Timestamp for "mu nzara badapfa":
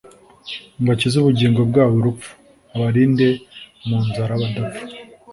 3.87-4.83